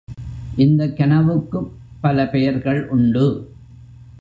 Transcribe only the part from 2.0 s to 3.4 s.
பல பெயர்கள் உண்டு.